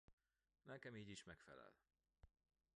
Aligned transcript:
Nekem 0.63 0.95
így 0.95 1.09
is 1.09 1.23
megfelel. 1.23 1.77